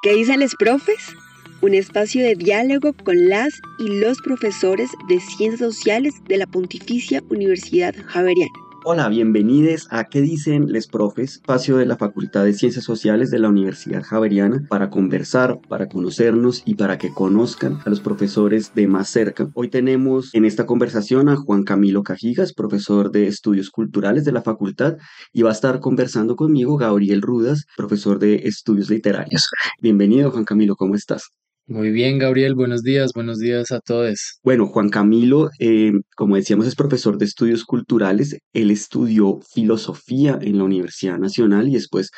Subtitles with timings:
[0.00, 1.16] ¿Qué dicen los profes?
[1.60, 7.20] Un espacio de diálogo con las y los profesores de Ciencias Sociales de la Pontificia
[7.30, 8.67] Universidad Javeriana.
[8.84, 11.32] Hola, bienvenidos a ¿Qué dicen les profes?
[11.32, 16.62] Espacio de la Facultad de Ciencias Sociales de la Universidad Javeriana para conversar, para conocernos
[16.64, 19.50] y para que conozcan a los profesores de más cerca.
[19.54, 24.42] Hoy tenemos en esta conversación a Juan Camilo Cajigas, profesor de Estudios Culturales de la
[24.42, 24.96] facultad,
[25.32, 29.50] y va a estar conversando conmigo Gabriel Rudas, profesor de Estudios Literarios.
[29.82, 31.32] Bienvenido, Juan Camilo, ¿cómo estás?
[31.68, 34.38] Muy bien, Gabriel, buenos días, buenos días a todos.
[34.42, 38.38] Bueno, Juan Camilo, eh, como decíamos, es profesor de estudios culturales.
[38.54, 42.10] Él estudió filosofía en la Universidad Nacional y después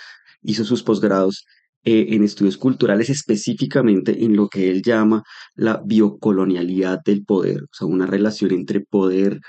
[0.43, 1.47] hizo sus posgrados
[1.83, 5.25] eh, en estudios culturales, específicamente en lo que él llama
[5.57, 9.41] la biocolonialidad del poder, o sea, una relación entre poder,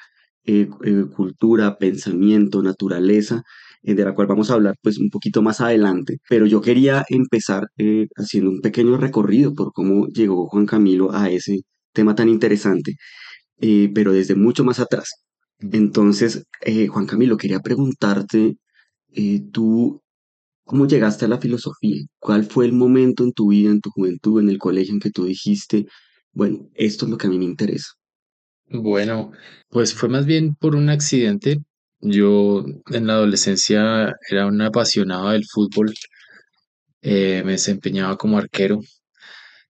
[0.46, 0.68] eh,
[1.16, 3.46] cultura, pensamiento, naturaleza eh,
[3.81, 7.67] de la cual vamos a hablar pues un poquito más adelante, pero yo quería empezar
[7.77, 11.62] eh, haciendo un pequeño recorrido por cómo llegó Juan Camilo a ese
[11.93, 12.96] tema tan interesante,
[13.59, 15.09] eh, pero desde mucho más atrás.
[15.59, 16.46] Entonces,
[16.90, 18.57] Juan Camilo, quería preguntarte,
[19.52, 20.02] tú,
[20.65, 22.04] ¿cómo llegaste a la filosofía?
[22.20, 25.12] ¿Cuál fue el momento en tu vida, en tu juventud, en el colegio en que
[25.12, 25.87] tú dijiste,
[26.34, 27.90] bueno, esto es lo que a mí me interesa?
[28.74, 29.32] Bueno,
[29.70, 31.62] pues fue más bien por un accidente.
[32.02, 35.94] Yo en la adolescencia era un apasionado del fútbol,
[37.02, 38.80] eh, me desempeñaba como arquero,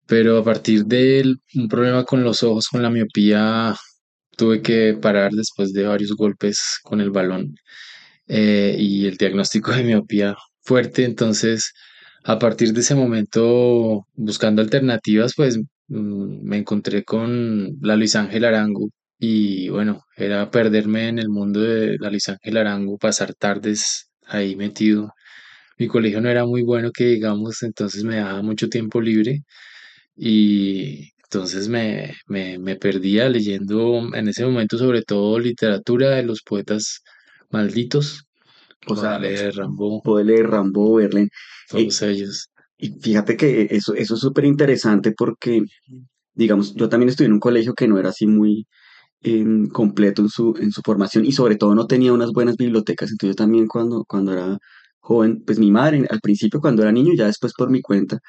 [0.07, 3.75] pero a partir de un problema con los ojos, con la miopía,
[4.37, 7.55] tuve que parar después de varios golpes con el balón
[8.27, 11.73] eh, y el diagnóstico de miopía fuerte, entonces
[12.23, 15.57] a partir de ese momento, buscando alternativas, pues
[15.87, 18.89] mm, me encontré con la Luis Ángel Arango,
[19.23, 24.55] y bueno, era perderme en el mundo de la Luis Ángel Arango, pasar tardes ahí
[24.55, 25.13] metido.
[25.77, 29.43] Mi colegio no era muy bueno que digamos, entonces me daba mucho tiempo libre
[30.15, 36.41] y entonces me, me, me perdía leyendo en ese momento sobre todo literatura de los
[36.41, 37.03] poetas
[37.51, 38.25] malditos.
[38.87, 40.01] O sea, leer Rambo.
[40.01, 41.29] Poder leer Rambo, Verlaine.
[41.69, 42.49] Todos ellos.
[42.77, 45.61] Y fíjate que eso, eso es súper interesante porque,
[46.33, 48.65] digamos, yo también estuve en un colegio que no era así muy,
[49.21, 53.11] en completo en su, en su formación y sobre todo no tenía unas buenas bibliotecas.
[53.11, 54.57] Entonces yo también cuando, cuando era
[54.99, 58.19] joven, pues mi madre al principio cuando era niño, ya después por mi cuenta,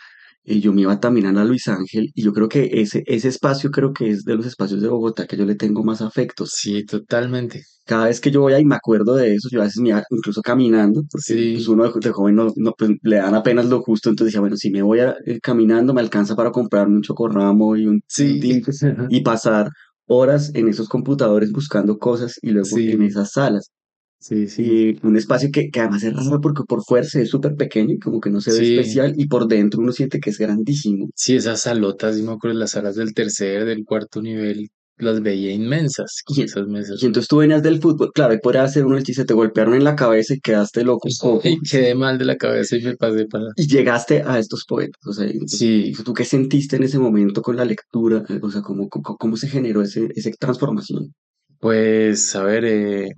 [0.45, 3.29] eh, yo me iba también a la Luis Ángel y yo creo que ese, ese
[3.29, 6.51] espacio creo que es de los espacios de Bogotá que yo le tengo más afectos.
[6.55, 7.63] Sí, totalmente.
[7.85, 10.03] Cada vez que yo voy ahí me acuerdo de eso, yo a veces me iba
[10.11, 14.09] incluso caminando, porque pues, uno de, joven no, no pues, le dan apenas lo justo,
[14.11, 17.77] entonces decía, bueno, si me voy a, eh, caminando me alcanza para comprar un chocorramo
[17.77, 18.41] y un sí.
[19.11, 19.69] y pasar
[20.07, 23.71] horas en esos computadores buscando cosas y luego en esas salas.
[24.19, 24.63] Sí, sí.
[25.03, 27.99] Y un espacio que, que además es raro porque por fuerza es súper pequeño y
[27.99, 31.11] como que no se ve especial y por dentro uno siente que es grandísimo.
[31.17, 34.71] Sí, esas salotas, yo me acuerdo, las salas del tercer, del cuarto nivel,
[35.03, 37.03] las veía inmensas y, esas mesas.
[37.03, 39.75] Y entonces tú venías del fútbol, claro, y podría hacer uno el chiste, te golpearon
[39.75, 41.09] en la cabeza y quedaste loco.
[41.45, 43.47] Y quedé mal de la cabeza y me pasé para...
[43.57, 45.93] Y llegaste a estos poetas, o sea, sí.
[46.05, 48.25] ¿tú qué sentiste en ese momento con la lectura?
[48.41, 51.13] O sea, ¿cómo, cómo, se generó ese, esa transformación?
[51.59, 53.13] Pues, a ver, eh,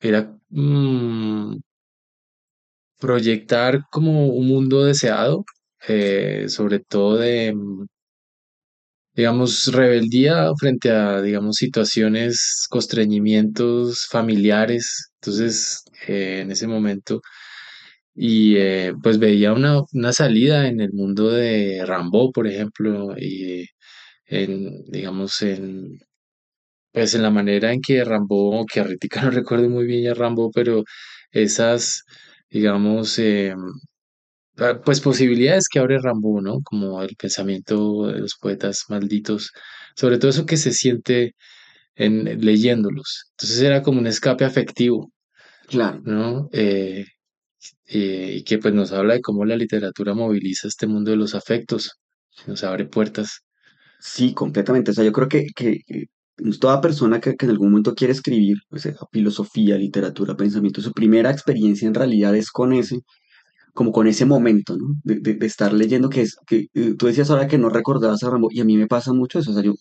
[0.00, 1.56] era mm,
[2.98, 5.44] proyectar como un mundo deseado,
[5.88, 7.86] eh, sobre todo de mm,
[9.14, 15.12] digamos, rebeldía frente a, digamos, situaciones, constreñimientos familiares.
[15.20, 17.20] Entonces, eh, en ese momento,
[18.14, 23.66] y eh, pues veía una, una, salida en el mundo de Rambo, por ejemplo, y
[24.26, 26.00] en, digamos, en,
[26.92, 30.50] pues en la manera en que Rambo, que ahorita no recuerdo muy bien ya Rambo,
[30.52, 30.84] pero
[31.32, 32.04] esas,
[32.50, 33.56] digamos, Ah,
[34.84, 36.60] pues posibilidades que abre Rambo, ¿no?
[36.62, 39.50] Como el pensamiento de los poetas malditos,
[39.96, 41.34] sobre todo eso que se siente
[41.96, 43.32] en leyéndolos.
[43.32, 45.12] Entonces era como un escape afectivo,
[45.68, 46.48] claro, ¿no?
[46.52, 47.06] Eh,
[47.86, 51.34] eh, y que pues nos habla de cómo la literatura moviliza este mundo de los
[51.34, 51.92] afectos,
[52.46, 53.42] nos abre puertas.
[54.00, 54.90] Sí, completamente.
[54.92, 55.80] O sea, yo creo que, que,
[56.60, 61.30] toda persona que, que, en algún momento quiere escribir, pues, filosofía, literatura, pensamiento, su primera
[61.30, 63.00] experiencia en realidad es con ese
[63.72, 64.96] como con ese momento, ¿no?
[65.02, 68.30] De, de, estar leyendo que es, que eh, tú decías ahora que no recordabas a
[68.30, 69.74] Rambo, y a mí me pasa mucho eso, o sea, yo,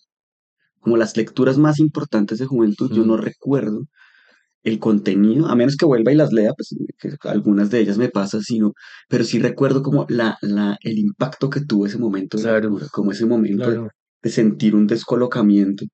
[0.80, 3.88] como las lecturas más importantes de juventud, yo no recuerdo
[4.64, 8.10] el contenido, a menos que vuelva y las lea, pues que algunas de ellas me
[8.10, 8.74] pasa, sino,
[9.10, 13.12] pero sí recuerdo como la, la, el impacto que tuvo ese momento de claro, como
[13.12, 13.90] ese momento
[14.22, 15.86] de, sentir un descolocamiento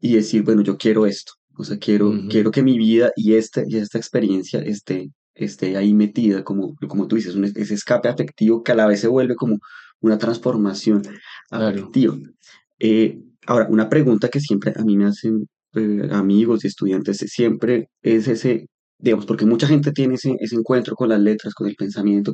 [0.00, 3.64] y decir, bueno, yo quiero esto, o sea, quiero, quiero que mi vida y esta,
[3.66, 5.10] y esta experiencia esté
[5.44, 9.00] esté ahí metida, como, como tú dices, un, ese escape afectivo que a la vez
[9.00, 9.58] se vuelve como
[10.00, 11.02] una transformación
[11.50, 12.16] afectiva.
[12.78, 17.88] Eh, ahora, una pregunta que siempre a mí me hacen eh, amigos y estudiantes siempre
[18.02, 18.66] es ese,
[18.98, 22.32] digamos, porque mucha gente tiene ese, ese encuentro con las letras, con el pensamiento,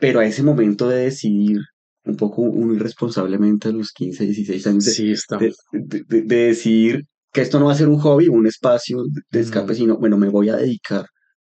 [0.00, 1.60] pero a ese momento de decidir
[2.04, 7.04] un poco muy irresponsablemente a los 15, 16 años, Sí, de, de- de- de decidir
[7.32, 10.16] que esto no va a ser un hobby, un espacio de escape, Mm, sino, bueno,
[10.16, 11.06] me voy a dedicar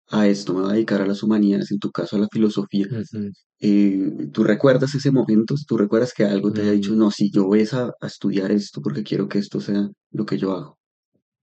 [0.10, 2.88] a esto, me voy a dedicar a las humanidades, en tu caso a la filosofía.
[3.60, 5.56] Eh, ¿tú recuerdas ese momento?
[5.68, 6.98] ¿Tú recuerdas que algo te haya dicho, mm.
[7.00, 10.38] no, si yo voy a, a estudiar esto porque quiero que esto sea lo que
[10.38, 10.80] yo hago?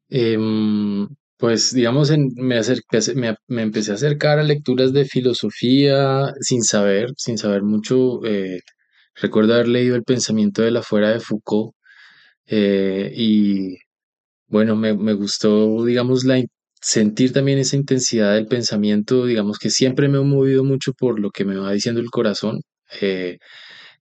[0.09, 6.32] Em, pues digamos, en- me acerqué, me, me empecé a acercar a lecturas de filosofía
[6.41, 8.25] sin saber, sin saber mucho.
[8.26, 8.61] eh,
[9.17, 11.75] recuerdo haber leído El pensamiento de la fuera de Foucault
[12.47, 13.76] eh, y
[14.49, 16.43] bueno, me, me gustó, digamos, la,
[16.82, 21.31] sentir también esa intensidad del pensamiento, digamos que siempre me he movido mucho por lo
[21.31, 22.61] que me va diciendo el corazón
[23.00, 23.38] eh,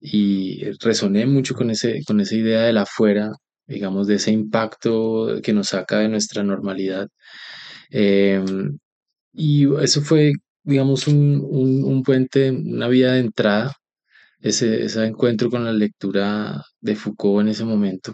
[0.01, 3.31] y resoné mucho con ese, con esa idea de la fuera,
[3.68, 7.07] digamos, de ese impacto que nos saca de nuestra normalidad.
[7.89, 8.78] Em,
[9.34, 13.74] y eso fue, digamos, un, un, un puente, una vía de entrada,
[14.42, 18.13] ese, ese encuentro con la lectura de Foucault en ese momento.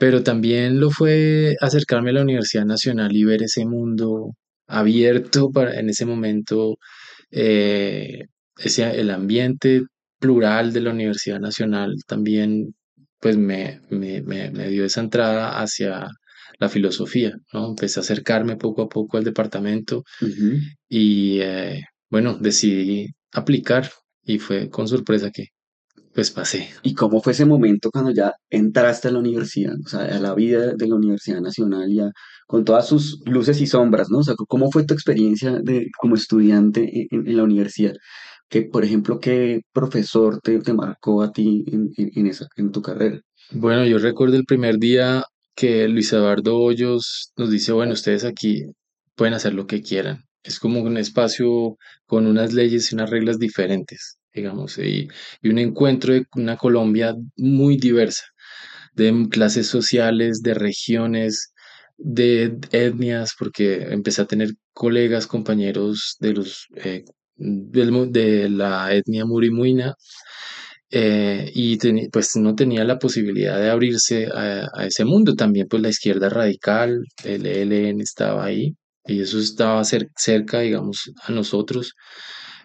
[0.00, 4.32] Pero también lo fue acercarme a la Universidad Nacional y ver ese mundo
[4.66, 6.78] abierto para, en ese momento,
[7.30, 8.24] eh,
[8.58, 9.82] ese, el ambiente
[10.18, 12.74] plural de la Universidad Nacional también,
[13.20, 16.08] pues me, me, me, me dio esa entrada hacia
[16.58, 17.68] la filosofía, ¿no?
[17.70, 20.04] Empecé a acercarme poco a poco al departamento
[20.88, 23.90] y, eh, bueno, decidí aplicar
[24.24, 25.48] y fue con sorpresa que,
[26.20, 26.68] pues pasé.
[26.82, 30.34] ¿Y cómo fue ese momento cuando ya entraste a la universidad, o sea, a la
[30.34, 32.10] vida de la Universidad Nacional, ya
[32.46, 34.18] con todas sus luces y sombras, ¿no?
[34.18, 37.94] O sea, ¿cómo fue tu experiencia de, como estudiante en, en- en la universidad?
[38.48, 42.70] Que, por ejemplo, ¿qué profesor te, te marcó a ti en, en, en esa, en
[42.72, 43.20] tu carrera?
[43.52, 45.24] Bueno, yo recuerdo el primer día
[45.54, 48.64] que Luis Eduardo Hoyos nos dice, bueno, ustedes aquí
[49.16, 50.24] pueden hacer lo que quieran.
[50.42, 51.76] Es como un espacio
[52.06, 55.08] con unas leyes y unas reglas diferentes, digamos, y,
[55.44, 58.24] un encuentro de una Colombia muy diversa,
[58.94, 61.52] de clases sociales, de regiones,
[61.98, 67.04] de etnias, porque empecé a tener colegas, compañeros de los eh,
[67.36, 69.94] de la etnia murimuina
[70.90, 71.78] eh, y
[72.10, 75.34] pues no tenía la posibilidad de abrirse a, a ese mundo.
[75.34, 78.74] También pues la izquierda radical, el ELN estaba ahí
[79.06, 81.94] y eso estaba cer- cerca, digamos, a nosotros.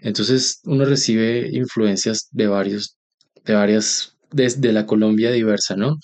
[0.02, 2.98] Entonces uno recibe influencias de varios,
[3.44, 5.98] de varias, desde la Colombia diversa, ¿no?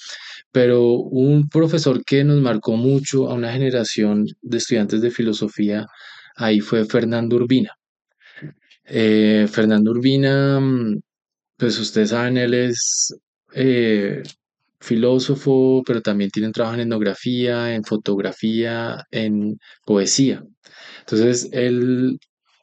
[0.52, 5.88] Pero un profesor que nos marcó mucho a una generación de estudiantes de filosofía,
[6.36, 7.72] ahí fue Fernando Urbina.
[8.86, 10.60] Eh, Fernando Urbina,
[11.58, 13.16] pues ustedes saben, él es
[13.54, 14.24] eh,
[14.80, 20.44] filósofo, pero también tiene trabajo en etnografía, en fotografía, en poesía.
[21.02, 22.20] Entonces, él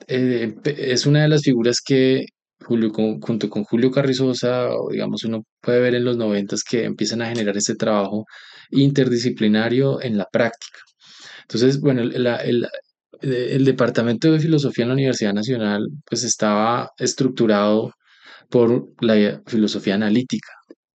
[0.07, 2.27] eh, es una de las figuras que
[2.61, 7.23] Julio, con- junto con Julio Carrizosa, digamos, uno puede ver en los noventas que empiezan
[7.23, 8.25] a generar ese trabajo
[8.71, 10.79] interdisciplinario en la práctica.
[11.43, 12.67] Entonces, bueno, el, la- el-
[13.23, 17.93] eh, el departamento de filosofía en la Universidad Nacional, pues estaba estructurado
[18.51, 20.49] por la filosofía analítica.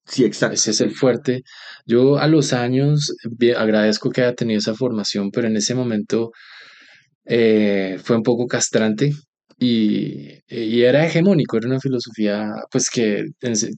[0.06, 0.54] Sí, exacto.
[0.54, 1.42] Ese es el fuerte.
[1.86, 6.32] Yo a los años vi- agradezco que haya tenido esa formación, pero en ese momento
[7.24, 9.12] eh, fue un poco castrante
[9.58, 13.26] y, y era hegemónico, era una filosofía pues que,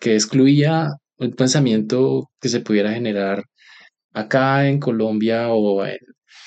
[0.00, 3.44] que excluía el pensamiento que se pudiera generar
[4.12, 5.98] acá en Colombia o en,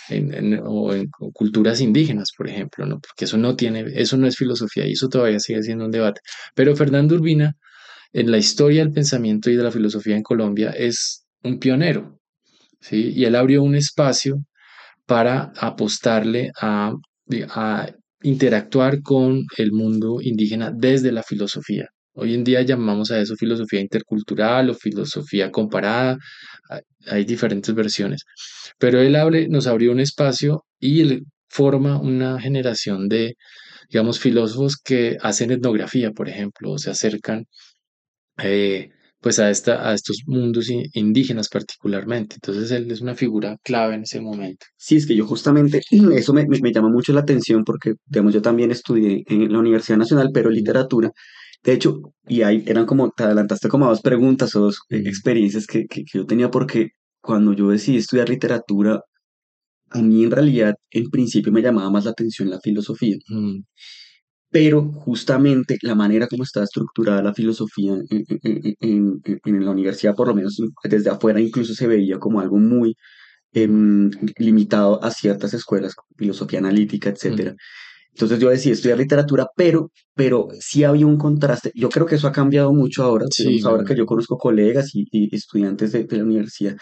[0.09, 2.99] en- en- o en culturas indígenas, por ejemplo, ¿no?
[2.99, 6.21] Porque eso no tiene, eso no es filosofía y eso todavía sigue siendo un debate.
[6.55, 7.55] Pero Fernando Urbina,
[8.13, 12.19] en la historia del pensamiento y de la filosofía en Colombia, es un pionero,
[12.81, 13.13] ¿sí?
[13.15, 14.43] Y él abrió un espacio
[15.07, 16.93] para apostarle a,
[18.23, 21.87] interactuar con el mundo indígena desde la filosofía.
[22.13, 26.17] Hoy en día llamamos a eso filosofía intercultural o filosofía comparada.
[27.07, 28.23] Hay diferentes versiones.
[28.79, 29.15] Pero él
[29.49, 33.35] nos abrió un espacio y él forma una generación de,
[33.89, 37.45] digamos, filósofos que hacen etnografía, por ejemplo, o se acercan
[38.43, 38.89] eh,
[39.27, 42.35] pues a, esta, a estos mundos in- indígenas particularmente.
[42.35, 44.65] Entonces él es una figura clave en ese momento.
[44.77, 45.81] Sí, es que yo justamente,
[46.15, 49.59] eso me, me, me llama mucho la atención porque, digamos, yo también estudié en la
[49.59, 51.11] Universidad Nacional, pero literatura.
[51.63, 55.03] De hecho, y ahí eran como, te adelantaste como a dos preguntas o dos eh,
[55.05, 56.89] experiencias que, que, que yo tenía porque
[57.21, 59.01] cuando yo decidí estudiar literatura,
[59.91, 63.17] a mí en realidad, en principio me llamaba más la atención la filosofía.
[63.29, 63.59] mm,
[64.49, 70.57] pero justamente la manera como estaba estructurada la filosofía en, la universidad, por lo menos
[70.83, 72.95] desde afuera, incluso se veía como algo muy
[73.53, 77.55] em, limitado a ciertas escuelas, filosofía analítica, etc.
[78.17, 81.71] Entonces yo decidí estudiar literatura, pero, pero sí había un contraste.
[81.75, 83.25] Yo creo que eso ha cambiado mucho ahora,
[83.63, 86.75] ahora que yo conozco colegas y, estudiantes de, la universidad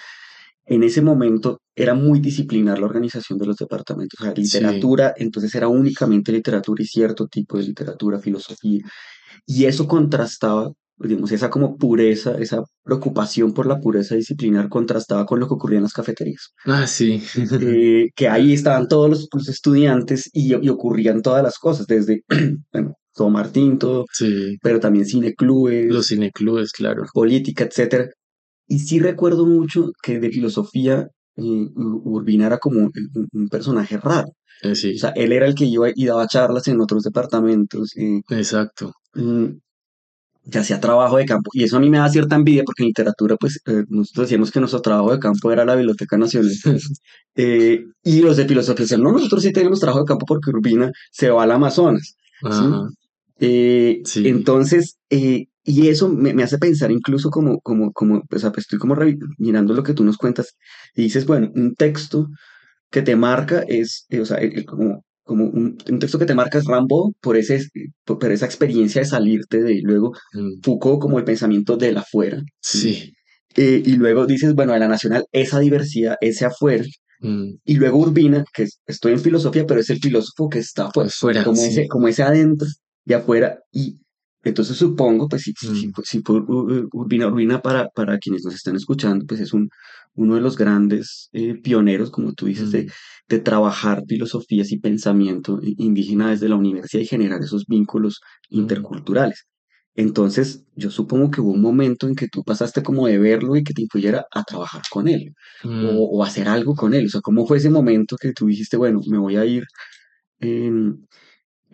[0.66, 4.20] en ese momento era muy disciplinar la organización de los departamentos.
[4.20, 8.84] O sea, literatura, entonces era únicamente literatura y cierto tipo de literatura, filosofía.
[9.46, 15.40] Y eso contrastaba, digamos, esa como pureza, esa preocupación por la pureza disciplinar contrastaba con
[15.40, 16.54] lo que ocurría en las cafeterías.
[16.66, 17.22] Ah, sí.
[17.62, 22.24] Eh, que ahí estaban todos los, estudiantes y, ocurrían todas las cosas, desde,
[22.74, 24.58] bueno, todo Martín, todo, sí.
[24.62, 25.94] pero también cineclubes.
[25.94, 27.04] Los cineclubes, claro.
[27.14, 28.10] Política, etcétera.
[28.68, 31.08] Y sí recuerdo mucho que de filosofía
[31.38, 32.90] eh, Urbina era como
[33.32, 34.30] un, personaje raro.
[34.62, 34.96] Eh, sí.
[34.96, 37.96] O sea, él era el que iba y daba charlas en otros departamentos.
[37.98, 38.94] Eh, Exacto.
[39.14, 39.58] Mm,
[40.50, 41.50] que hacía trabajo de campo.
[41.54, 44.60] Y eso a mí me da cierta envidia porque en literatura, pues, nosotros decíamos que
[44.60, 46.52] nuestro trabajo de campo era la Biblioteca Nacional.
[48.04, 51.30] y los de filosofía decían, no, nosotros sí tenemos trabajo de campo porque Urbina se
[51.30, 52.16] va al Amazonas.
[53.40, 54.28] ¿sí?
[54.28, 54.98] Entonces,
[55.66, 58.96] y eso me, hace pensar incluso como, como, como, o sea, pues estoy como
[59.40, 60.56] mirando lo que tú nos cuentas
[60.94, 62.28] y dices, bueno, un texto
[62.92, 66.66] que te marca es, eh, o sea, como, como un, texto que te marca es
[66.66, 67.66] Rambo por, ese,
[68.06, 70.62] por, esa experiencia de salirte de, y luego mm.
[70.62, 72.44] Foucault como el pensamiento del afuera.
[72.62, 73.14] Sí.
[73.56, 76.86] Eh, y luego dices, bueno, de la nacional, esa diversidad, ese afuera.
[77.22, 77.56] Mm.
[77.66, 81.60] Y luego Urbina, que estoy en filosofía, pero es el filósofo que está afuera, como,
[81.60, 82.68] ese, como ese adentro
[83.04, 83.58] y afuera.
[83.72, 83.98] Y
[84.46, 85.94] entonces supongo, pues si, si, mm.
[86.04, 89.70] si, Urbina Urbina para, para quienes nos están escuchando, pues es un,
[90.14, 92.88] uno de los grandes eh, pioneros, como tú dices, de, mm.
[93.30, 98.22] de, trabajar filosofías y pensamiento indígena desde la universidad y generar esos vínculos
[98.52, 98.60] mm.
[98.60, 99.48] interculturales.
[99.96, 103.64] Entonces, yo supongo que hubo un momento en que tú pasaste como de verlo y
[103.64, 105.34] que te influyera a trabajar con él
[105.64, 107.06] o, o, hacer algo con él.
[107.08, 109.64] O sea, ¿cómo fue ese momento que tú dijiste, bueno, me voy a ir
[110.40, 111.16] en, eh,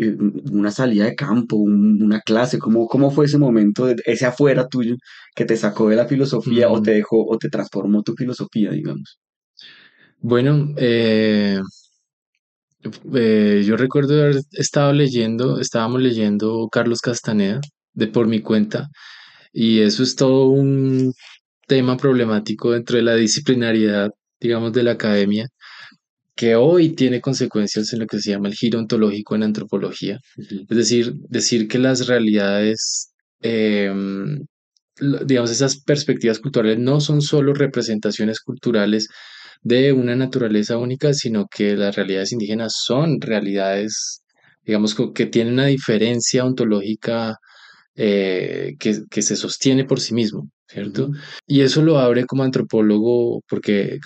[0.10, 2.60] una salida de campo, una clase?
[2.60, 4.96] ¿Cómo, ¿Cómo fue ese momento, ese afuera tuyo
[5.36, 9.20] que te sacó de la filosofía o te dejó o te transformó tu filosofía, digamos?
[10.20, 11.60] Bueno, eh,
[13.14, 17.62] eh, yo recuerdo haber estado leyendo, estábamos leyendo Carlos Castaneda
[17.94, 18.90] de por mi cuenta
[19.54, 21.14] y eso es todo un
[21.68, 25.48] tema problemático dentro de la disciplinariedad, digamos, de la academia
[26.36, 30.20] que hoy tiene consecuencias en lo que se llama el giro ontológico en antropología.
[30.38, 34.46] Es decir, decir que las realidades, em,
[35.26, 39.10] digamos, esas perspectivas culturales no son solo representaciones culturales
[39.64, 44.24] de una naturaleza única, sino que las realidades indígenas son realidades,
[44.66, 47.38] digamos, que tienen una diferencia ontológica
[47.96, 51.12] eh, que, se sostiene por sí mismo, ¿cierto?
[51.46, 54.00] Y eso lo abre como antropólogo, porque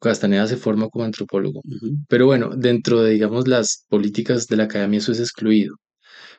[0.00, 1.62] Castaneda se forma como antropólogo.
[2.08, 5.76] Pero bueno, dentro de, digamos, las políticas de la academia eso es excluido.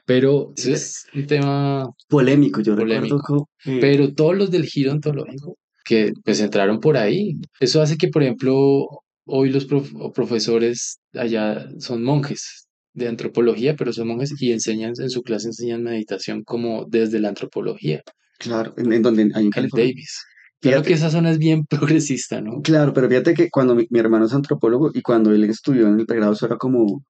[0.06, 6.40] Pero es un tema polémico, yo recuerdo Pero todos los del giro ontológico que pues
[6.40, 8.88] entraron por ahí, eso hace que, por ejemplo,
[9.26, 9.66] hoy los
[10.14, 15.84] profesores allá son monjes de antropología, pero son monjes y enseñan en su clase enseñan
[15.84, 18.02] meditación como desde la antropología.
[18.38, 20.20] Claro, en, donde hay en Davis.
[20.62, 22.62] Claro que esa zona es bien progresista, ¿no?
[22.62, 26.06] Claro, pero fíjate que cuando mi, hermano es antropólogo y cuando él estudió en el
[26.06, 27.04] pregrado, eso era como, o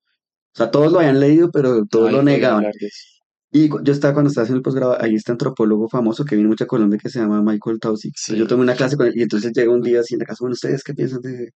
[0.53, 2.65] sea, todos lo habían leído, pero todos lo negaban.
[3.53, 6.63] Y yo estaba cuando estaba haciendo el posgrado, ahí este antropólogo famoso que viene mucho
[6.63, 8.13] a Colombia que se llama Michael Tausig.
[8.29, 10.37] Yo tomé una clase con él y entonces llega un día así en la casa,
[10.39, 11.49] bueno, ¿ustedes qué piensan de,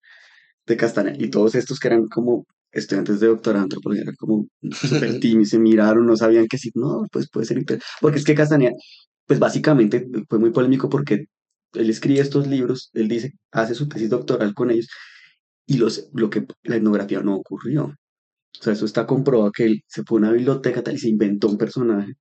[0.66, 1.16] de Castaneda?
[1.18, 5.60] Y todos estos que eran como estudiantes de doctorado antropología eran como súper tímidos, se
[5.60, 7.64] miraron, no sabían qué decir, no, pues puede ser,
[8.02, 8.72] porque es que Castaneda,
[9.26, 11.28] pues básicamente fue muy polémico porque
[11.76, 14.88] él escribe estos libros, él dice, hace su tesis doctoral con ellos,
[15.66, 17.86] y los, lo que la etnografía no ocurrió.
[17.86, 21.10] O sea, eso está comprobado que él se fue a una biblioteca tal y se
[21.10, 22.14] inventó un personaje.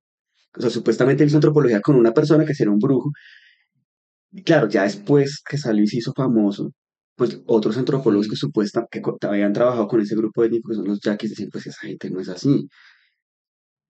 [0.57, 3.11] O sea, supuestamente él hizo antropología con una persona que era un brujo.
[4.31, 6.71] Y claro, ya después que salió y se hizo famoso,
[7.15, 10.99] pues otros antropólogos que supuestamente que habían trabajado con ese grupo étnico, que son los
[11.01, 12.67] yaquis, decían, pues esa gente no es así.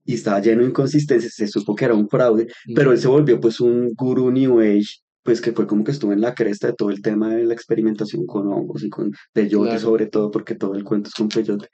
[0.05, 3.39] Y estaba lleno de inconsistencias, se supo que era un fraude, pero él se volvió
[3.39, 6.73] pues un gurú New Age pues que fue como que estuvo en la cresta de
[6.73, 10.75] todo el tema de la experimentación con hongos y con peyote sobre todo, porque todo
[10.75, 11.67] el cuento es con peyote.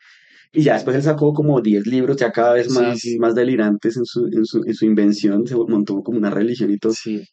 [0.54, 4.06] Y ya después él sacó como 10 libros, ya cada vez más, más delirantes en
[4.06, 6.94] su, en, su, en su invención, se montó como una religión y todo.
[6.94, 7.24] Sí.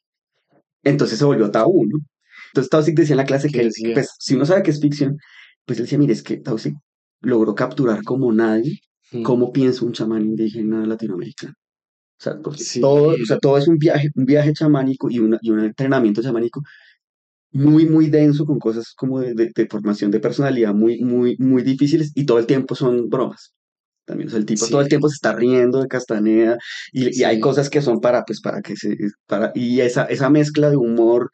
[0.85, 1.99] Entonces se volvió tabú, ¿no?
[2.49, 5.17] Entonces Tausig decía en la clase que, pues, si uno sabe que es ficción,
[5.65, 6.75] pues él decía, mire, es que Tausig
[7.21, 8.81] logró capturar como nadie
[9.13, 9.23] Mm.
[9.23, 11.55] cómo piensa un chamán indígena latinoamericano.
[12.21, 12.81] O sea, Sí.
[12.81, 16.21] todo, o sea, todo es un viaje, un viaje chamánico y, una, y un entrenamiento
[16.23, 16.63] chamánico
[17.53, 21.63] muy, muy denso, con cosas como de, de- de formación de personalidad muy, muy, muy
[21.63, 23.55] difíciles y todo el tiempo son bromas.
[24.07, 24.91] También, o sea, el tipo todo el Sí.
[24.91, 26.59] tiempo se está riendo de Castaneda
[26.93, 27.41] y, y hay Sí.
[27.41, 28.97] cosas que son para, pues, para que se,
[29.27, 31.31] para, y esa, esa mezcla de humor,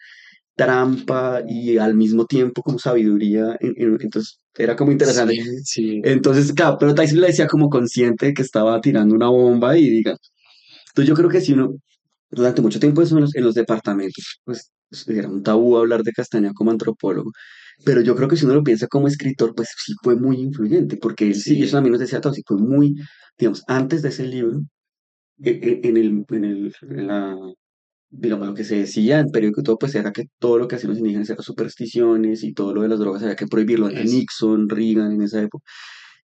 [0.56, 5.34] trampa y al mismo tiempo como sabiduría, en- en- entonces era como interesante.
[5.34, 6.00] Sí, sí.
[6.04, 9.88] Entonces, claro, pero Tyson le decía como consciente de que estaba tirando una bomba y
[9.90, 10.16] diga.
[10.94, 11.74] Entonces yo creo que si uno,
[12.30, 14.72] durante mucho tiempo eso en los, en los departamentos, pues
[15.08, 17.32] era un tabú hablar de Castañeda como antropólogo,
[17.84, 20.96] pero yo creo que si uno lo piensa como escritor, pues sí fue muy influyente,
[20.96, 21.62] porque él sí, Sí.
[21.64, 22.94] eso también nos decía todo, sí fue muy,
[23.38, 24.60] digamos, antes de ese libro,
[25.42, 25.50] e-
[25.84, 27.36] e- en el, en el, en la,
[28.10, 30.76] digamos, lo que se decía en periódico y todo, pues era que todo lo que
[30.76, 34.04] hacían los indígenas era supersticiones y todo lo de las drogas había que prohibirlo ante.
[34.04, 35.64] Nixon, Reagan en esa época.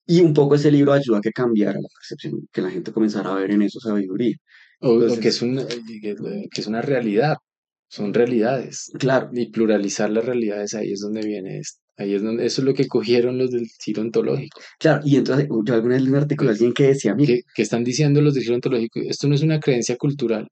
[0.05, 3.31] Y un poco ese libro ayudó a que cambiara la percepción, que la gente comenzara
[3.31, 4.35] a ver en eso sabiduría.
[4.81, 7.35] O, o Entonces- que es una, que es una realidad,
[7.89, 8.91] son realidades.
[8.99, 11.79] Claro, Y pluralizar las realidades, ahí es donde viene esto.
[11.95, 14.59] Ahí es donde, eso es lo que cogieron los del giro ontológico.
[14.79, 15.01] claro.
[15.05, 17.61] Y entonces yo alguna vez leí un artículo de alguien que decía, mira, que, que
[17.61, 20.47] están diciendo los del giro ontológico, esto no es una creencia cultural.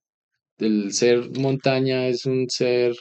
[0.59, 2.93] El ser montaña es un ser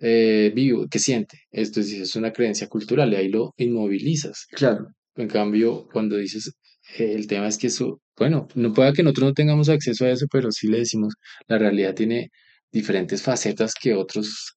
[0.00, 1.38] eh, vivo, que siente.
[1.50, 4.46] Esto es, es una creencia cultural y ahí lo inmovilizas.
[4.52, 6.52] claro, En cambio, cuando dices,
[6.98, 10.10] eh, el tema es que eso, bueno, no pueda que nosotros no tengamos acceso a
[10.10, 11.14] eso, pero sí le decimos,
[11.46, 12.30] la realidad tiene
[12.72, 14.56] diferentes facetas que otros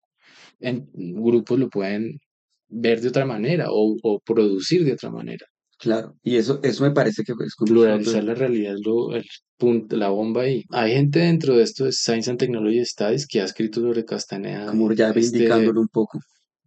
[0.59, 2.19] en, grupos lo pueden
[2.67, 5.45] ver de otra manera o, o producir de otra manera.
[5.79, 6.15] claro.
[6.23, 9.25] Y eso, eso me parece que es Pluralizar la realidad es lo, el
[9.57, 10.63] punto, la bomba ahí.
[10.71, 14.67] Hay gente dentro de esto de Science and Technology Studies que ha escrito sobre Castaneda.
[14.67, 16.19] como ya este, indicándolo un poco.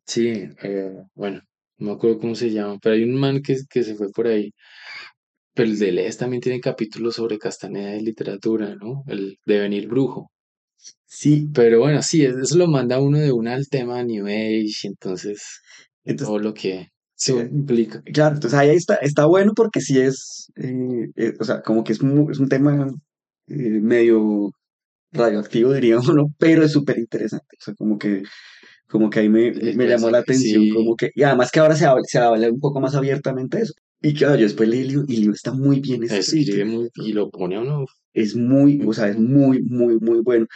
[0.06, 0.28] Sí,
[0.62, 1.40] eh, bueno,
[1.80, 4.26] no me acuerdo cómo se llama, pero hay un man que, que se fue por
[4.28, 4.52] ahí.
[5.54, 9.02] Pero el de Les también tiene capítulos sobre Castaneda y literatura, ¿no?
[9.06, 10.30] El devenir brujo.
[11.06, 14.88] Sí, Pero bueno, sí, es- eso lo manda uno de una al tema New Age,
[14.88, 15.42] entonces
[16.05, 17.33] entonces, todo lo que eso Sí.
[17.52, 18.02] implica.
[18.14, 21.92] claro, entonces ahí está, está bueno porque sí es, eh, eh, o sea, como que
[21.94, 22.90] es, es un tema
[23.48, 24.52] eh, medio
[25.12, 25.72] radioactivo,
[26.09, 26.28] diríamos, ¿no?
[26.38, 28.22] Pero es súper interesante, o sea, como que,
[28.90, 30.70] como que ahí me, me llamó la atención, sí.
[30.70, 33.72] como que, y además que ahora se habla, se habla un poco más abiertamente eso.
[34.03, 36.50] Y claro, yo después leí el libro y el libro está muy bien escrito.
[36.50, 37.87] Escribe muy, y lo pone a uno.
[38.14, 40.46] es muy, o sea, es muy, muy, muy bueno.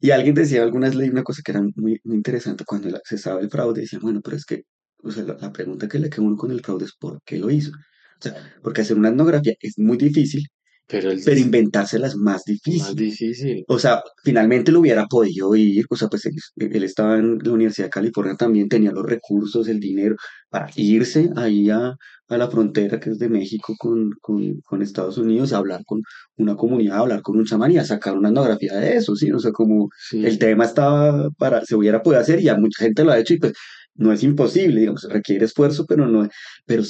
[0.00, 3.42] Y alguien decía, algunas leí una cosa que era muy, muy interesante, cuando se sabe
[3.42, 4.64] el fraude, decía, bueno, pero es que,
[5.02, 7.38] o sea, la, la pregunta que le queda uno con el fraude es ¿por qué
[7.38, 7.70] lo hizo?
[7.70, 10.46] O sea, porque hacer una etnografía es muy difícil,
[10.86, 12.94] Pero el pero inventársela es más más difícil.
[12.94, 13.64] difícil.
[13.68, 17.52] O sea, finalmente lo hubiera podido ir, o sea, pues él, él estaba en la
[17.52, 20.16] Universidad de California también, tenía los recursos, el dinero
[20.50, 21.94] para irse ahí a,
[22.28, 26.00] a la frontera que es de México con, con, con Estados Unidos, a hablar con
[26.36, 29.30] una comunidad, a hablar con un chamán y a sacar una etnografía de eso, ¿sí?
[29.32, 30.24] O sea, como Sí.
[30.24, 33.34] el tema estaba para, se hubiera podido hacer y ya mucha gente lo ha hecho
[33.34, 33.52] y pues
[33.94, 36.28] no es imposible, digamos, requiere esfuerzo, pero no,
[36.66, 36.82] pero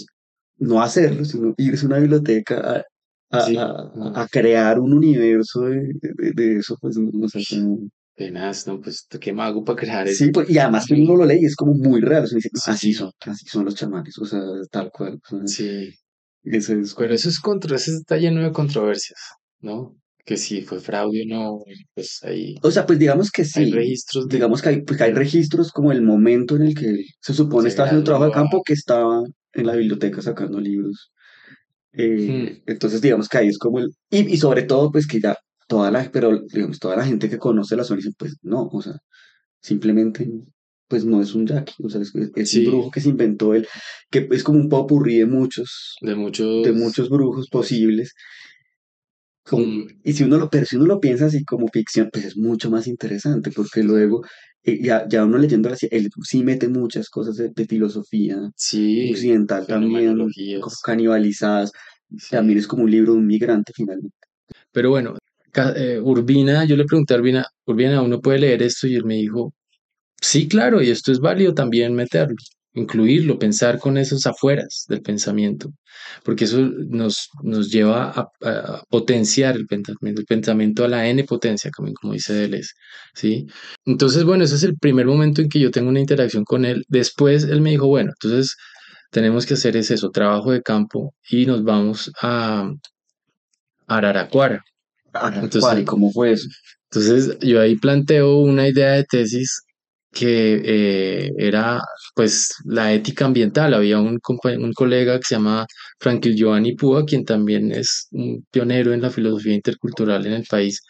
[0.59, 2.83] no hacerlo, sino irse a una biblioteca
[3.31, 4.13] a, a, Sí, a- no.
[4.17, 9.07] a crear un universo de, de, de eso, pues no, sé, como- Tenaz, no, pues
[9.21, 10.25] qué mago para crear eso.
[10.25, 12.37] Sí, pues, y además que uno lo lee y es como muy real, o sea,
[12.37, 12.71] dice, Sí.
[12.71, 15.19] así son, así son los chamanes, o sea, tal cual.
[15.33, 15.91] o sea, Sí,
[16.45, 19.19] eso es pero eso es contra, eso está lleno de controversias,
[19.61, 19.97] ¿no?
[20.25, 21.59] Que si fue fraude o no,
[21.95, 23.61] pues ahí O sea, pues digamos que sí.
[23.65, 26.75] hay registros de Digamos que hay, pues, que hay registros como el momento en el
[26.77, 29.23] que se supone estaba haciendo trabajo de campo que estaba
[29.55, 31.11] en la biblioteca sacando libros.
[31.97, 32.63] Eh.
[32.67, 33.89] Entonces, digamos que ahí es como el...
[34.11, 35.37] Y, y sobre todo, pues que ya
[35.69, 38.83] toda la, pero digamos, toda la gente que conoce la zona dice, pues no, o
[38.83, 38.95] sea,
[39.61, 40.29] simplemente,
[40.89, 42.67] pues no es un yaqui, o sea, es, es- es Sí.
[42.67, 43.67] un brujo que se inventó él,
[44.11, 48.15] que es como un popurrí de muchos, de muchos, de muchos brujos posibles.
[49.45, 52.37] Como- y si uno lo, pero si uno lo piensa así como ficción, pues es
[52.37, 54.23] mucho más interesante, porque luego,
[54.63, 59.11] eh, ya, ya uno leyendo así, él sí mete muchas cosas de, de filosofía sí,
[59.11, 60.17] occidental también,
[60.83, 61.73] canibalizadas,
[62.17, 62.31] sí.
[62.31, 64.17] también es como un libro de un migrante finalmente.
[64.73, 65.15] Pero bueno,
[65.77, 68.87] eh, Urbina, yo le pregunté a Urbina, Urbina, ¿uno puede leer esto?
[68.87, 69.53] Y él me dijo,
[70.21, 72.37] sí, claro, y esto es válido también meterlo,
[72.75, 75.71] incluirlo, pensar con esos afueras del pensamiento,
[76.25, 81.23] porque eso nos, nos lleva a, a potenciar el pensamiento, el pensamiento a la n
[81.25, 82.73] potencia, como, como dice Deleuze,
[83.15, 83.47] ¿sí?
[83.87, 86.85] Entonces, bueno, ese es el primer momento en que yo tengo una interacción con él.
[86.89, 88.57] Después él me dijo, bueno, entonces
[89.11, 92.71] tenemos que hacer es eso, trabajo de campo, y nos vamos a
[93.87, 94.65] Araraquara.
[95.13, 96.49] Ahora, Entonces- ¿cuál y cómo fue eso?
[96.91, 99.63] Entonces yo ahí planteo una idea de tesis
[100.14, 101.83] que eh, era
[102.14, 103.74] pues la ética ambiental.
[103.74, 104.18] Había un,
[104.59, 105.66] un colega que se llama
[105.98, 110.81] Franklin Giovanni Púa, quien también es un pionero en la filosofía intercultural en el país.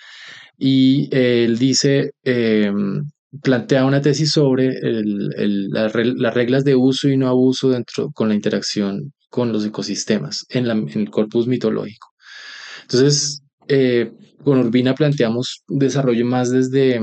[0.59, 3.05] Y él dice, em,
[3.43, 5.93] plantea una tesis sobre las
[6.35, 11.11] reglas de uso y no abuso dentro con la interacción con los ecosistemas en, el
[11.11, 12.09] corpus mitológico.
[12.83, 14.13] Entonces, eh,
[14.45, 17.01] con Urbina planteamos desarrollo más desde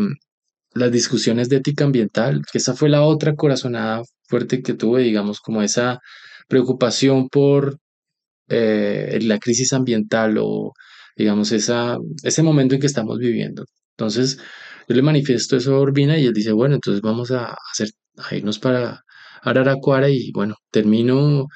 [0.74, 5.40] las discusiones de ética ambiental, que esa fue la otra corazonada fuerte que tuve, digamos,
[5.42, 6.00] como esa
[6.48, 7.78] preocupación por
[8.50, 10.74] eh, la crisis ambiental o,
[11.16, 13.66] digamos, esa, ese momento en que estamos viviendo.
[13.98, 14.40] Entonces,
[14.88, 18.36] yo le manifiesto eso a Urbina y él dice, bueno, entonces vamos a, hacer, a
[18.36, 19.02] irnos para
[19.42, 21.48] Araraquara y bueno, termino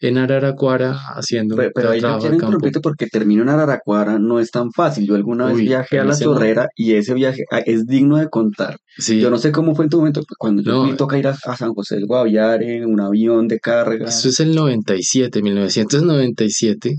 [0.00, 4.72] en Araraquara haciendo pero, pero ahí yo quiero porque termino en Araraquara no es tan
[4.72, 5.06] fácil.
[5.06, 8.76] Yo alguna vez viajé a la Zorrera y ese viaje ah, es digno de contar.
[8.98, 11.72] Yo no sé cómo fue en tu momento cuando yo me toca ir a, San
[11.74, 14.08] José del Guaviare en un avión de carga.
[14.08, 16.96] Eso es el 97, 1997.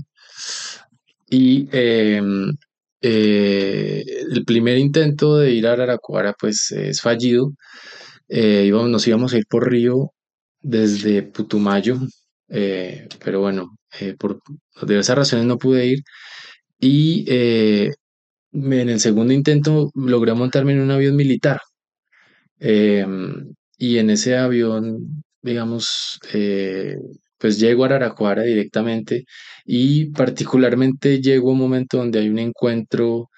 [1.28, 2.52] Y em,
[3.00, 7.52] eh, el primer intento de ir a Araraquara pues es fallido.
[8.28, 10.12] Eh, íbamos, nos íbamos a ir por río
[10.60, 11.98] desde Putumayo,
[12.48, 14.40] eh, pero bueno, eh, por
[14.82, 16.00] diversas razones no pude ir.
[16.80, 17.92] Y eh,
[18.52, 21.60] en el segundo intento logré montarme en un avión militar.
[22.58, 26.18] Em, y en ese avión, digamos,
[27.38, 29.24] pues llego a Araraquara directamente
[29.64, 33.30] y particularmente llego a un momento donde hay un encuentro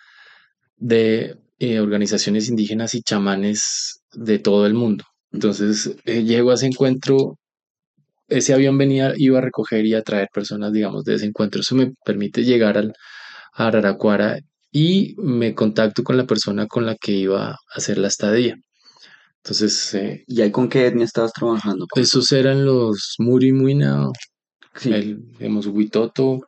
[0.77, 1.37] de
[1.81, 5.05] organizaciones indígenas y chamanes de todo el mundo.
[5.33, 7.38] Entonces llego a ese encuentro
[8.29, 11.61] ese avión venía, iba a recoger y a traer personas, digamos, de ese encuentro.
[11.61, 12.95] Eso me permite llegar al,
[13.55, 14.38] a Araraquara
[14.71, 18.57] y me contacto con la persona con la que iba a hacer la estadía.
[19.43, 19.95] Entonces...
[19.95, 21.87] Eh, ¿Y ahí con qué etnia estabas trabajando?
[21.97, 24.07] Esos eran los Muri Muina,
[24.75, 24.93] sí.
[24.93, 26.41] el, digamos, Huitoto,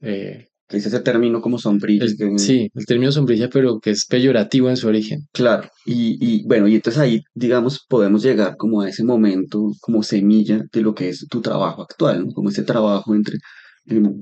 [0.00, 2.06] eh, que es ese término como sombrilla.
[2.36, 5.26] Sí, el término sombrilla, pero que es peyorativo en su origen.
[5.32, 10.04] Claro, y, y, bueno, y entonces ahí, digamos, podemos llegar como a ese momento, como
[10.04, 12.32] semilla de lo que es tu trabajo actual, ¿no?
[12.32, 13.38] como ese trabajo entre,
[13.84, 14.14] digamos,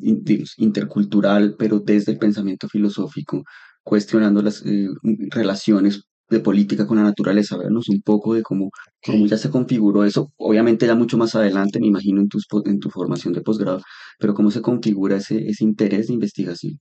[0.56, 3.44] intercultural, pero desde el pensamiento filosófico,
[3.82, 4.88] cuestionando las eh,
[5.30, 8.70] relaciones de política con la naturaleza, vernos un poco de cómo,
[9.04, 12.78] cómo ya se configuró eso, obviamente ya mucho más adelante, me imagino, en, tus, en
[12.78, 13.80] tu formación de posgrado,
[14.18, 16.78] pero cómo se configura ese, ese interés de investigación.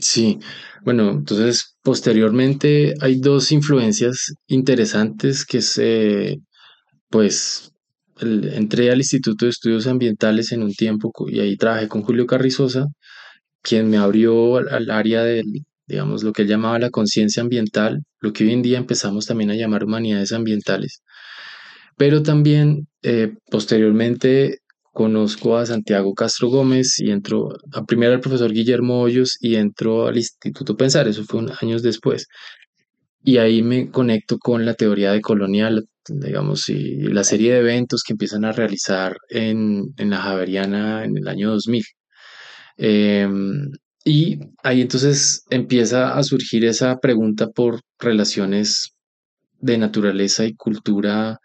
[0.00, 0.38] Sí,
[0.84, 6.38] bueno, entonces posteriormente hay dos influencias interesantes que se,
[7.10, 7.72] pues,
[8.20, 12.86] entré al Instituto de Estudios Ambientales en un tiempo y ahí trabajé con Julio Carrizosa,
[13.62, 18.32] quien me abrió al área del, digamos, lo que él llamaba la conciencia ambiental, lo
[18.32, 21.02] que hoy en día empezamos también a llamar humanidades ambientales.
[21.96, 24.58] Pero también eh, posteriormente
[24.92, 30.06] conozco a Santiago Castro Gómez y entró, a primero al profesor Guillermo Hoyos y entró
[30.06, 32.28] al Instituto Pensar, eso fue años después.
[33.22, 38.02] Y ahí me conecto con la teoría de colonial, digamos, y la serie de eventos
[38.02, 41.82] que empiezan a realizar en, en la Javeriana en el año 2000.
[44.04, 48.94] Y ahí entonces empieza a surgir esa pregunta por relaciones
[49.60, 51.38] de naturaleza y cultura,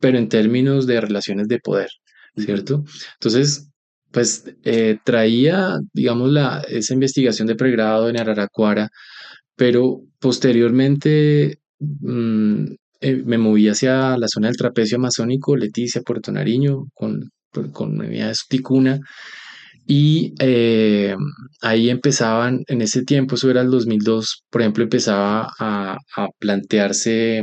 [0.00, 1.88] pero en términos de relaciones de poder,
[2.36, 2.84] ¿cierto?
[3.14, 3.70] Entonces,
[4.10, 8.90] pues eh, traía, digamos, la, esa investigación de pregrado en Araraquara,
[9.56, 12.64] pero posteriormente mm,
[13.00, 17.30] eh, me moví hacia la zona del trapecio amazónico, Leticia, Puerto Nariño, con,
[17.72, 19.00] con mi Ticuna,
[19.86, 21.14] y eh,
[21.60, 25.98] ahí empezaban, en ese tiempo, eso era el 2002, por ejemplo, empezaba a,
[26.38, 27.42] plantearse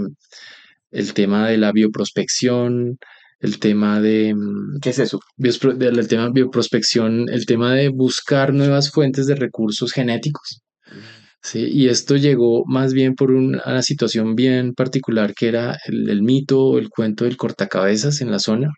[0.91, 2.97] el tema de la bioprospección,
[3.39, 4.33] el tema de...
[4.35, 5.19] Mm, ¿Qué es eso?
[5.37, 10.61] el tema de bioprospección, el tema de buscar nuevas fuentes de recursos genéticos.
[11.43, 11.67] ¿sí?
[11.71, 16.79] Y esto llegó más bien por una situación bien particular que era el, el mito,
[16.79, 18.69] el cuento del cortacabezas en la zona.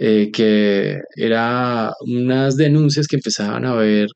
[0.00, 4.08] Eh, que era unas denuncias que empezaban a ver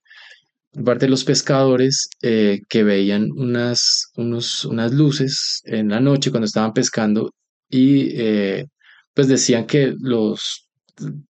[0.73, 6.31] por parte de los pescadores eh, que veían unas, unos, unas luces en la noche
[6.31, 7.33] cuando estaban pescando
[7.68, 8.66] y eh,
[9.12, 10.68] pues decían que los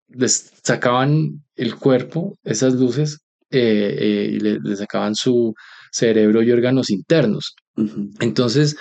[0.09, 5.55] les sacaban el cuerpo, esas luces, y le, sacaban su
[5.93, 7.55] cerebro y órganos internos.
[8.21, 8.77] Entonces,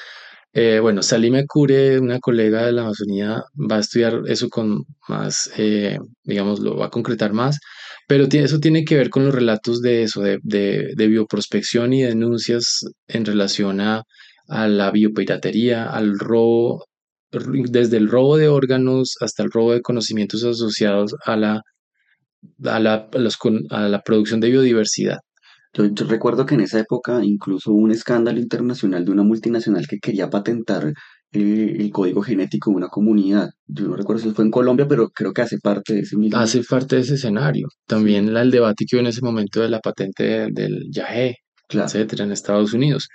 [0.54, 5.50] eh, bueno, Salime Cure, una colega de la Amazonía, va a estudiar eso con más,
[5.58, 7.60] eh, digamos, lo va a concretar más,
[8.08, 12.82] pero eso tiene que ver con los relatos de eso, de, de, bioprospección y denuncias
[13.08, 14.04] en relación a,
[14.48, 16.86] la biopiratería, al robo
[17.32, 21.62] desde el robo de órganos hasta el robo de conocimientos asociados a la,
[22.66, 25.20] a la producción de biodiversidad.
[25.74, 30.00] Yo, recuerdo que en esa época incluso hubo un escándalo internacional de una multinacional que
[30.00, 30.94] quería patentar
[31.32, 33.50] el código genético de una comunidad.
[33.68, 36.38] Yo no recuerdo si fue en Colombia, pero creo que hace parte de ese mismo.
[36.38, 37.70] Hace parte de ese escenario.
[37.88, 41.38] También el debate que hubo en ese momento de la patente del Yahé,
[41.70, 43.08] etcétera, en Estados Unidos.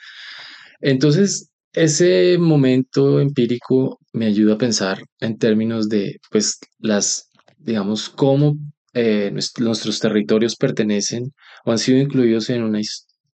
[0.81, 8.57] Entonces, ese momento empírico me ayuda a pensar en términos de, pues, las, digamos, cómo
[8.99, 11.35] eh, nuestros territorios pertenecen
[11.67, 12.81] o han sido incluidos en una,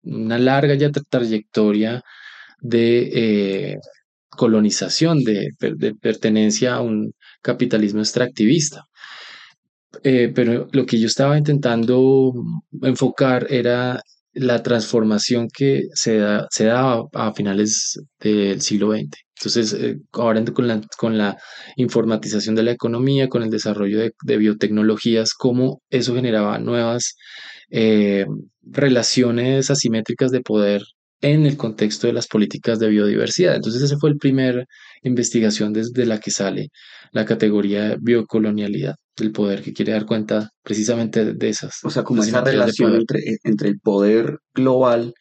[0.02, 2.04] una larga ya trayectoria
[2.60, 3.78] de eh,
[4.30, 5.52] colonización, de,
[6.02, 8.86] pertenencia a un capitalismo extractivista.
[10.04, 12.34] Eh, pero lo que yo estaba intentando
[12.82, 14.02] enfocar era
[14.34, 19.10] la transformación que se da, se da a, finales del siglo XX.
[19.38, 21.38] Entonces, eh, ahora con la, con la
[21.76, 27.16] informatización de la economía, con el desarrollo de, biotecnologías, cómo eso generaba nuevas
[27.72, 28.26] eh,
[28.62, 30.84] relaciones asimétricas de poder
[31.22, 33.56] en el contexto de las políticas de biodiversidad.
[33.56, 34.66] Entonces, esa fue la primera
[35.04, 36.70] investigación desde la que sale
[37.12, 41.80] la categoría de biocolonialidad, del poder, que quiere dar cuenta precisamente de esas.
[41.84, 45.14] O sea, como esa relación entre, eh, entre, el poder global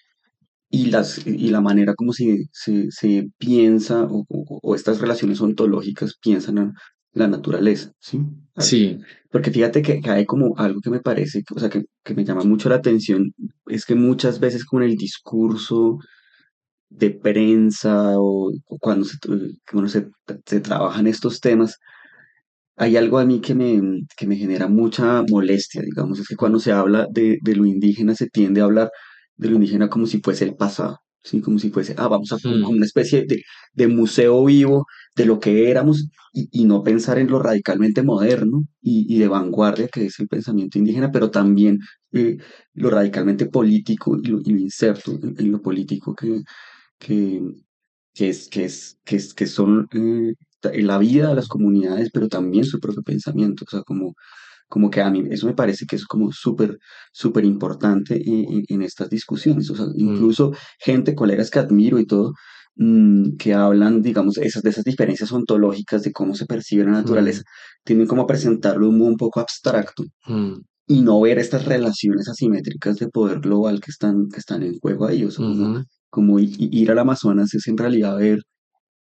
[0.71, 6.73] y, las, y la manera como se, se, piensa o, estas relaciones ontológicas piensan en
[7.13, 8.21] la naturaleza, ¿sí?
[8.57, 9.01] Sí.
[9.31, 12.45] Porque fíjate que, hay como algo que me parece, o sea, que, que, me llama
[12.45, 13.33] mucho la atención,
[13.67, 15.99] es que muchas veces con el discurso
[16.91, 19.17] de prensa o, cuando, se,
[19.71, 20.09] cuando se,
[20.45, 21.79] se, trabajan estos temas,
[22.81, 23.79] hay algo a mí que me,
[24.17, 28.15] que me genera mucha molestia, digamos, es que cuando se habla de, de lo indígena
[28.15, 28.91] se tiende a hablar
[29.37, 30.99] de lo indígena como si fuese el pasado.
[31.23, 31.43] ¿sí?
[31.43, 33.43] como si fuese, ah, vamos a como una especie de,
[33.75, 38.63] de, museo vivo de lo que éramos y, y no pensar en lo radicalmente moderno
[38.81, 41.79] y, y, de vanguardia que es el pensamiento indígena, pero también
[42.13, 42.39] eh,
[42.73, 46.41] lo radicalmente político y lo, inserto en, lo político que,
[46.99, 47.43] que,
[48.15, 52.29] que, es, que, es, que, es, que son eh, la vida de las comunidades, pero
[52.29, 54.15] también su propio pensamiento, o sea, como
[54.71, 56.79] como que a mí eso me parece que es como súper,
[57.13, 59.69] súper importante en, estas discusiones.
[59.69, 59.95] O sea, mm.
[59.97, 62.35] incluso gente, colegas que admiro y todo,
[62.77, 67.41] mm, que hablan, digamos, esas, de esas diferencias ontológicas de cómo se percibe la naturaleza,
[67.41, 67.85] mm.
[67.85, 70.05] tienen como presentarlo de un modo un poco abstracto
[70.87, 75.07] y no ver estas relaciones asimétricas de poder global que están, que están en juego
[75.07, 75.25] ahí.
[75.25, 78.41] O sea, como, como ir al Amazonas es en realidad ver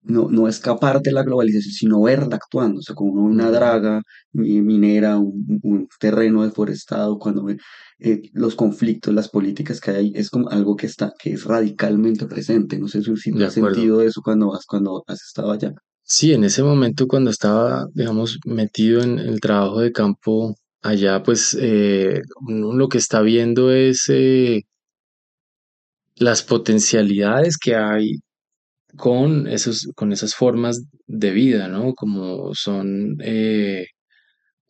[0.04, 5.18] no, no escapar de la globalización, sino verla actuando, o sea, como una draga minera,
[5.18, 7.56] un, terreno deforestado, cuando ve
[7.98, 12.26] eh, los conflictos, las políticas que hay, es como algo que está, que es radicalmente
[12.26, 12.78] presente.
[12.78, 15.72] No sé si te has sentido eso cuando has, cuando has estado allá.
[16.02, 21.56] Sí, en ese momento cuando estaba, digamos, metido en el trabajo de campo allá, pues
[21.58, 24.64] eh, lo que está viendo es eh,
[26.16, 28.18] las potencialidades que hay
[28.96, 31.94] con, esos, con esas formas de vida, ¿no?
[31.94, 33.86] Como son, eh,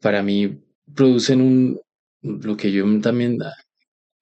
[0.00, 0.58] para mí,
[0.94, 1.80] producen un,
[2.22, 3.52] lo que yo también ah,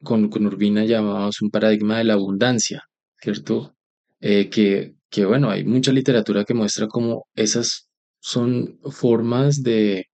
[0.02, 2.84] con, con Urbina llamamos un paradigma de la abundancia,
[3.20, 3.74] ¿cierto?
[4.20, 7.88] Eh, que, que, bueno, hay mucha literatura que muestra cómo esas
[8.20, 10.06] son formas de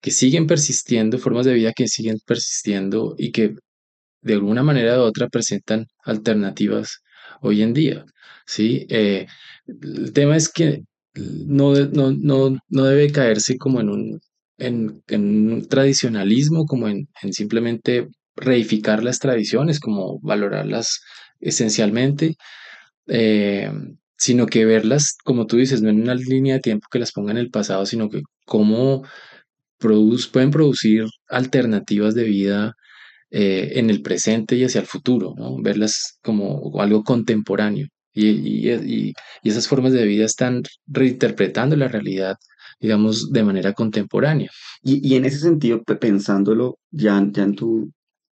[0.00, 3.54] que siguen persistiendo, formas de vida que siguen persistiendo y que
[4.22, 7.02] de alguna manera u otra presentan alternativas
[7.40, 8.04] hoy en día.
[8.46, 8.86] ¿Sí?
[8.90, 9.26] Eh,
[9.66, 10.82] el tema es que
[11.14, 14.20] no, no, no, no debe caerse como en un,
[14.58, 21.00] en, un tradicionalismo, como en, simplemente reificar las tradiciones, como valorarlas
[21.40, 22.36] esencialmente,
[23.08, 23.70] eh,
[24.16, 27.32] sino que verlas, como tú dices, no en una línea de tiempo que las ponga
[27.32, 29.04] en el pasado, sino que cómo
[30.32, 32.74] pueden producir alternativas de vida
[33.30, 37.88] eh, en el presente y hacia el futuro, verlas como algo contemporáneo.
[38.14, 38.28] Y,
[38.70, 42.36] y, esas formas de vida están reinterpretando la realidad,
[42.80, 44.50] digamos, de manera contemporánea.
[44.82, 47.90] Y, en ese sentido, pensándolo ya, ya en tu,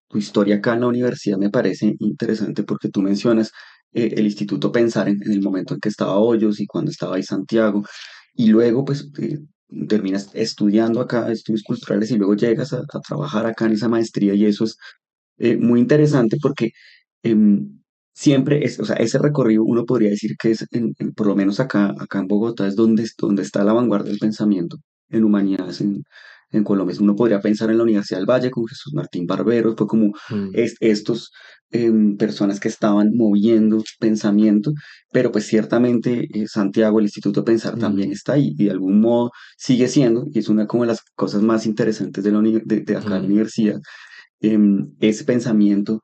[0.08, 3.52] tu, historia acá en la universidad, me parece interesante porque tú mencionas
[3.92, 7.22] eh, el Instituto Pensar en, el momento en que estaba Hoyos y cuando estaba ahí
[7.22, 7.84] Santiago,
[8.34, 9.38] y luego pues eh,
[9.88, 14.46] terminas estudiando acá estudios culturales y luego llegas a, trabajar acá en esa maestría y
[14.46, 14.76] eso es
[15.38, 16.72] eh, muy interesante porque
[17.22, 17.79] em,
[18.20, 20.66] siempre es, o sea, ese recorrido uno podría decir que es,
[21.16, 24.76] por lo menos acá, acá en Bogotá, es donde, donde está la vanguardia del pensamiento
[25.08, 26.02] en humanidades, en,
[26.50, 26.94] en Colombia.
[27.00, 30.50] Uno podría pensar en la Universidad del Valle con Jesús Martín Barbero, fue como Mm,
[30.80, 31.30] estos
[31.70, 34.72] em, personas que estaban moviendo pensamiento,
[35.12, 39.00] pero pues ciertamente eh, Santiago, el Instituto Pensar también mm, está ahí y de algún
[39.00, 42.80] modo sigue siendo, y es una como de las cosas más interesantes de, la de,
[42.82, 43.80] de acá de la mm, universidad,
[44.40, 46.02] em, ese pensamiento,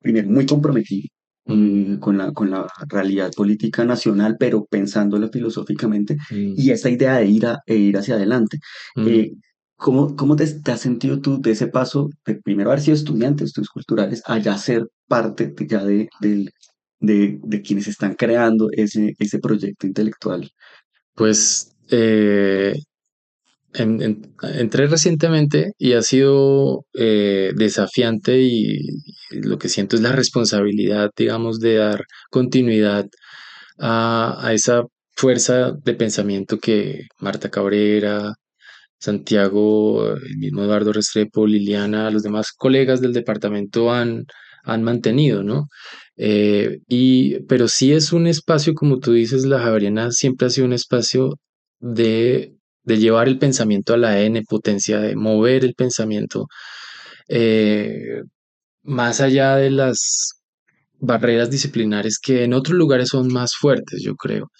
[0.00, 1.08] primero, muy comprometido
[1.46, 7.26] eh, con la, con la realidad política nacional, pero pensándolo filosóficamente, y esa idea de
[7.26, 8.58] ir, a, e ir hacia adelante.
[8.96, 9.06] mm.
[9.08, 9.32] Eh,
[9.76, 13.44] ¿cómo, cómo te, te has sentido tú de ese paso de primero haber sido estudiante
[13.44, 16.50] de estudios culturales a ya ser parte de, ya de, del-
[17.00, 20.50] de, de quienes están creando ese, ese proyecto intelectual?
[21.14, 22.74] Pues eh,
[23.78, 28.78] en- en- entré recientemente y ha sido eh, desafiante y,
[29.30, 33.06] y lo que siento es la responsabilidad, digamos, de dar continuidad
[33.78, 34.84] a, a esa
[35.16, 38.34] fuerza de pensamiento que Marta Cabrera,
[38.98, 44.24] Santiago, el mismo Eduardo Restrepo, Liliana, los demás colegas del departamento han,
[44.64, 45.68] han mantenido, ¿no?
[46.16, 50.66] Eh, y, pero sí es un espacio, como tú dices, la Javeriana siempre ha sido
[50.66, 51.34] un espacio
[51.80, 52.55] de,
[52.86, 56.46] de llevar el pensamiento a la N potencia, de mover el pensamiento
[57.28, 58.22] eh,
[58.84, 60.34] más allá de las
[61.00, 64.50] barreras disciplinares que en otros lugares son más fuertes, yo creo.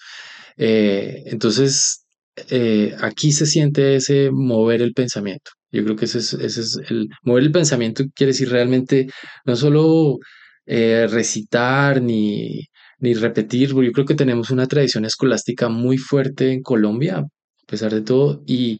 [0.57, 2.05] Eh, entonces,
[2.49, 5.51] eh, aquí se siente ese mover el pensamiento.
[5.71, 9.07] Yo creo que ese es, ese es el mover el pensamiento quiere decir realmente
[9.45, 10.17] no solo
[10.65, 12.65] recitar ni,
[12.99, 17.23] ni repetir, yo creo que tenemos una tradición escolástica muy fuerte en Colombia,
[17.67, 18.79] pesar de todo, y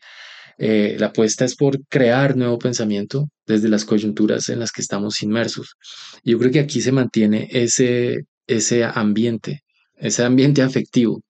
[0.57, 5.21] eh, la apuesta es por crear nuevo pensamiento desde las coyunturas en las que estamos
[5.21, 5.75] inmersos.
[6.23, 9.61] Yo creo que aquí se mantiene ese, ese ambiente,
[9.95, 11.21] ese ambiente afectivo.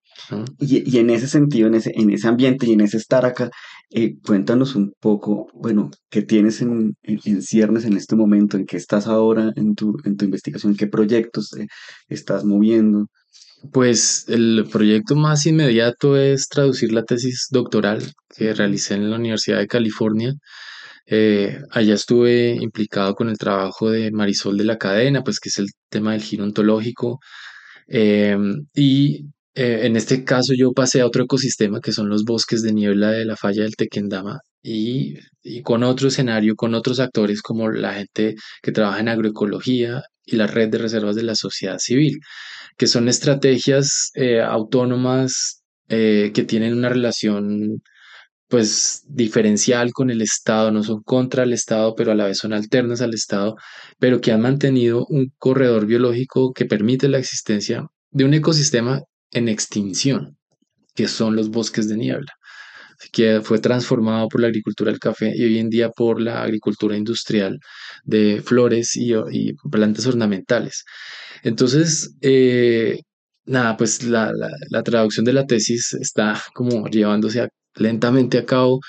[0.60, 3.50] Y, y en ese sentido, en ese, en ese ambiente y en ese estar acá,
[3.92, 8.66] eh, cuéntanos un poco, bueno, qué tienes en, en, en ciernes en este momento, en
[8.66, 11.68] qué estás ahora en tu, en tu investigación, qué proyectos eh,
[12.10, 13.08] estás moviendo.
[13.72, 18.04] Pues el proyecto más inmediato es traducir la tesis doctoral
[18.36, 20.34] que realicé en la Universidad de California.
[21.08, 25.60] Eh, allá estuve implicado con el trabajo de Marisol de la Cadena, pues que es
[25.60, 27.20] el tema del giro ontológico.
[27.88, 32.62] Em, y eh, en este caso yo pasé a otro ecosistema que son los bosques
[32.64, 37.42] de niebla de la falla del Tequendama y, y con otro escenario, con otros actores
[37.42, 41.80] como la gente que trabaja en agroecología y la red de reservas de la sociedad
[41.80, 42.20] civil
[42.78, 47.82] que son estrategias eh, autónomas eh, que tienen una relación
[48.48, 52.54] pues diferencial con el Estado, no son contra el Estado, pero a la vez son
[52.54, 53.56] alternas al Estado,
[54.00, 59.50] pero que han mantenido un corredor biológico que permite la existencia de un ecosistema en
[59.50, 60.38] extinción,
[60.96, 62.32] que son los bosques de niebla
[63.12, 66.98] que fue transformado por la agricultura del café y hoy en día por la agricultura
[66.98, 67.60] industrial
[68.04, 69.14] de flores y,
[69.72, 70.84] plantas ornamentales.
[71.44, 73.00] Entonces, eh,
[73.46, 74.32] nada, pues la,
[74.84, 78.80] traducción de la tesis está como llevándose lentamente a cabo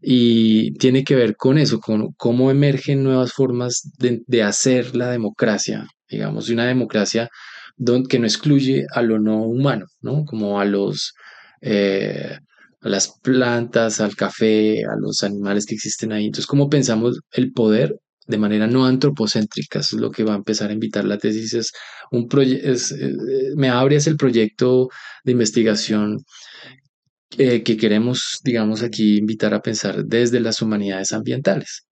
[0.00, 5.86] y tiene que ver con eso, con cómo emergen nuevas formas de, hacer la democracia,
[6.08, 7.28] digamos, una democracia
[8.08, 10.24] que no excluye a lo no humano, ¿no?
[10.24, 11.14] Como a los...
[11.62, 12.38] Eh,
[12.80, 16.26] a las plantas, al café, a los animales que existen ahí.
[16.26, 19.80] Entonces, ¿cómo pensamos el poder de manera no antropocéntrica?
[19.80, 21.54] Eso es lo que va a empezar a invitar la tesis.
[21.54, 21.72] Es
[22.10, 23.12] un es, eh,
[23.56, 24.88] me abre es el proyecto
[25.24, 26.18] de investigación
[27.38, 31.86] eh, que queremos, digamos, aquí invitar a pensar desde las humanidades ambientales.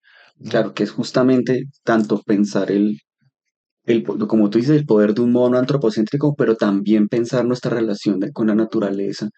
[0.51, 3.01] Claro, que es justamente tanto pensar el,
[3.85, 7.73] el, como tú dices, el poder de un modo no antropocéntrico, pero también pensar nuestra
[7.73, 9.29] relación con la naturaleza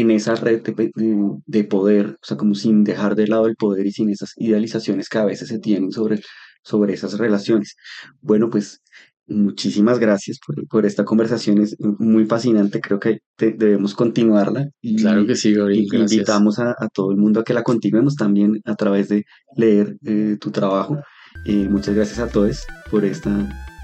[0.00, 3.54] en esa red de, de- de poder, o sea, como sin dejar de lado el
[3.56, 6.20] poder y sin esas idealizaciones que a veces se tienen sobre,
[6.62, 7.76] sobre esas relaciones.
[8.20, 8.82] Bueno, pues
[9.26, 15.22] muchísimas gracias por, por esta conversación, es muy fascinante, creo que te- debemos continuarla Claro
[15.22, 18.16] y, que sí, Gabriel, y invitamos a, a todo el mundo a que la continuemos
[18.16, 19.24] también a través de
[19.56, 20.98] leer eh, tu trabajo.
[21.46, 23.30] Eh, muchas gracias a todos por esta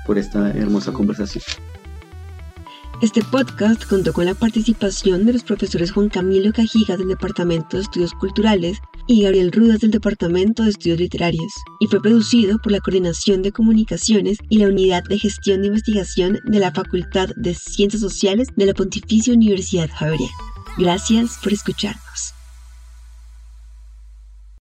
[0.06, 1.44] por esta hermosa conversación.
[3.02, 7.84] Este podcast contó con la participación de los profesores Juan Camilo Cajigas del Departamento de
[7.84, 12.80] Estudios Culturales y Gabriel Rudas del Departamento de Estudios Literarios, y fue producido por la
[12.80, 18.02] Coordinación de Comunicaciones y la Unidad de Gestión de Investigación de la Facultad de Ciencias
[18.02, 20.34] Sociales de la Pontificia Universidad Javeriana.
[20.76, 22.34] Gracias por escucharnos.